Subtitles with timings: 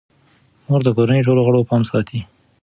[0.67, 2.19] مور د کورنۍ ټولو غړو پام ساتي.